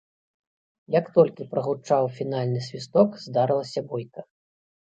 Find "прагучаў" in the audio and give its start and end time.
1.51-2.09